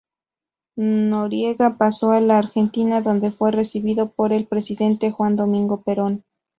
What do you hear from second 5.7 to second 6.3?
Perón.